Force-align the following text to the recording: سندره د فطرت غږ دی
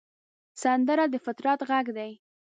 سندره 0.61 1.05
د 1.13 1.15
فطرت 1.25 1.59
غږ 1.69 1.85
دی 1.97 2.11